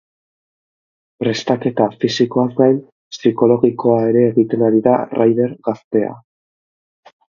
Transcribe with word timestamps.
Prestaketa 1.23 1.85
fisikoaz 2.03 2.47
gain, 2.61 2.79
psikologikoa 3.17 3.99
ere 4.07 4.25
egiten 4.31 4.65
ari 4.71 4.83
da 4.89 4.95
raider 5.21 5.55
gaztea. 5.69 6.15